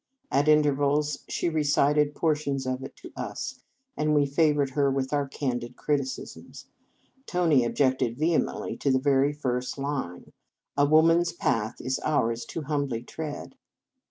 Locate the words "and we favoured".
3.95-4.71